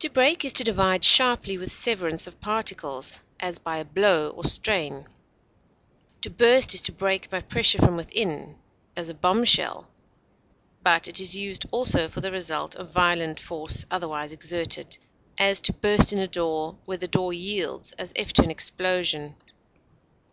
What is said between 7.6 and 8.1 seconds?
from